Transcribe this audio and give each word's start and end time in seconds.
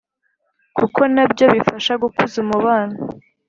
kuko 0.77 1.01
nabyo 1.13 1.45
bifasha 1.53 1.93
gukuza 2.03 2.35
umubano. 2.43 2.97